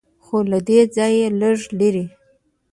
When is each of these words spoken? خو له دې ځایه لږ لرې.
خو 0.23 0.37
له 0.51 0.59
دې 0.67 0.79
ځایه 0.95 1.27
لږ 1.39 1.59
لرې. 1.79 2.05